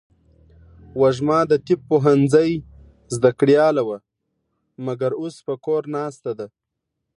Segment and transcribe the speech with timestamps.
[1.01, 2.51] وږمه د طب پوهنځۍ
[3.15, 3.97] زده کړیاله وه،
[4.85, 6.47] مګر اوس په کور ناسته ده.